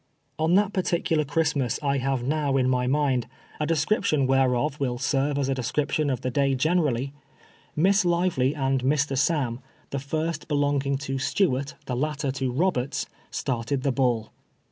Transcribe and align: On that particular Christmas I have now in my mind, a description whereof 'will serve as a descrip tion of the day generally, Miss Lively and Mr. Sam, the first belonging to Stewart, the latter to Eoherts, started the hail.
On 0.39 0.55
that 0.55 0.73
particular 0.73 1.23
Christmas 1.23 1.77
I 1.83 1.99
have 1.99 2.23
now 2.23 2.57
in 2.57 2.67
my 2.67 2.87
mind, 2.87 3.27
a 3.59 3.67
description 3.67 4.25
whereof 4.25 4.79
'will 4.79 4.97
serve 4.97 5.37
as 5.37 5.47
a 5.47 5.53
descrip 5.53 5.91
tion 5.91 6.09
of 6.09 6.21
the 6.21 6.31
day 6.31 6.55
generally, 6.55 7.13
Miss 7.75 8.03
Lively 8.03 8.55
and 8.55 8.83
Mr. 8.83 9.15
Sam, 9.15 9.59
the 9.91 9.99
first 9.99 10.47
belonging 10.47 10.97
to 11.05 11.19
Stewart, 11.19 11.75
the 11.85 11.95
latter 11.95 12.31
to 12.31 12.51
Eoherts, 12.51 13.05
started 13.29 13.83
the 13.83 13.93
hail. 13.95 14.31